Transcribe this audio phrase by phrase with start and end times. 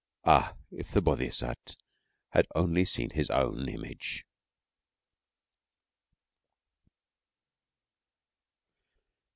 [0.25, 1.75] Ah, if the Bodhisat
[2.29, 4.25] had only seen his own image!